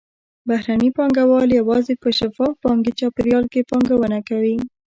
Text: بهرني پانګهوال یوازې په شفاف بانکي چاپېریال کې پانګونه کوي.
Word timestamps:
بهرني 0.47 0.89
پانګهوال 0.97 1.49
یوازې 1.59 1.93
په 2.03 2.09
شفاف 2.19 2.53
بانکي 2.63 2.91
چاپېریال 2.99 3.45
کې 3.51 3.67
پانګونه 3.69 4.19
کوي. 4.29 4.57